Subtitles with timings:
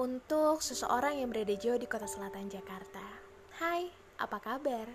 [0.00, 3.04] Untuk seseorang yang berada jauh di kota selatan Jakarta.
[3.60, 4.88] Hai, apa kabar?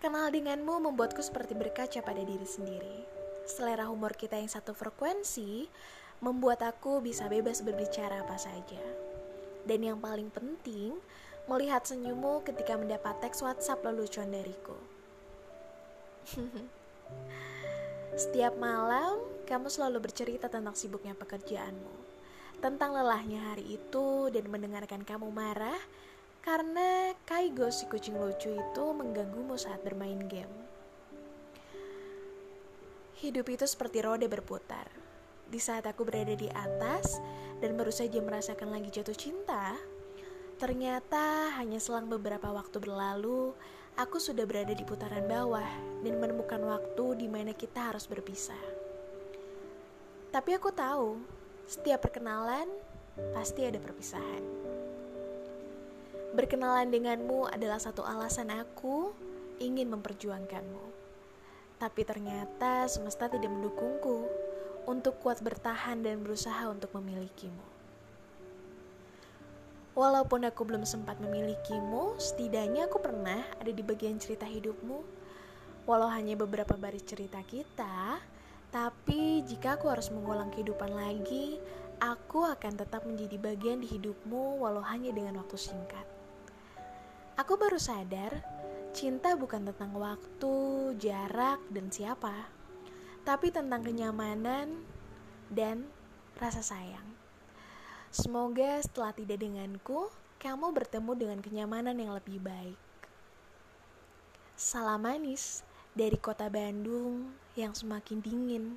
[0.00, 3.04] Kenal denganmu membuatku seperti berkaca pada diri sendiri.
[3.44, 5.68] Selera humor kita yang satu frekuensi
[6.24, 8.80] membuat aku bisa bebas berbicara apa saja.
[9.68, 10.96] Dan yang paling penting,
[11.44, 14.80] melihat senyummu ketika mendapat teks WhatsApp lelucon dariku.
[18.24, 22.05] Setiap malam, kamu selalu bercerita tentang sibuknya pekerjaanmu
[22.60, 25.78] tentang lelahnya hari itu dan mendengarkan kamu marah
[26.46, 30.52] karena Kaigo si kucing lucu itu mengganggumu saat bermain game.
[33.18, 34.86] Hidup itu seperti roda berputar.
[35.46, 37.18] Di saat aku berada di atas
[37.58, 39.74] dan baru saja merasakan lagi jatuh cinta,
[40.60, 43.56] ternyata hanya selang beberapa waktu berlalu,
[43.96, 45.66] aku sudah berada di putaran bawah
[46.04, 48.60] dan menemukan waktu di mana kita harus berpisah.
[50.30, 51.16] Tapi aku tahu
[51.66, 52.70] setiap perkenalan
[53.34, 54.44] pasti ada perpisahan.
[56.30, 59.10] Berkenalan denganmu adalah satu alasan aku
[59.58, 60.86] ingin memperjuangkanmu.
[61.76, 64.30] Tapi ternyata semesta tidak mendukungku
[64.86, 67.66] untuk kuat bertahan dan berusaha untuk memilikimu.
[69.96, 75.00] Walaupun aku belum sempat memilikimu, setidaknya aku pernah ada di bagian cerita hidupmu.
[75.88, 78.20] Walau hanya beberapa baris cerita kita,
[78.76, 81.56] tapi jika aku harus mengulang kehidupan lagi,
[81.96, 86.04] aku akan tetap menjadi bagian di hidupmu walau hanya dengan waktu singkat.
[87.40, 88.36] Aku baru sadar,
[88.92, 92.52] cinta bukan tentang waktu, jarak, dan siapa,
[93.24, 94.84] tapi tentang kenyamanan
[95.48, 95.88] dan
[96.36, 97.08] rasa sayang.
[98.12, 102.76] Semoga setelah tidak denganku, kamu bertemu dengan kenyamanan yang lebih baik.
[104.52, 105.64] Salam manis
[105.96, 108.76] dari kota Bandung yang semakin dingin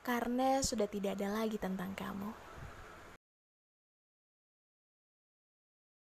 [0.00, 2.43] karena sudah tidak ada lagi tentang kamu.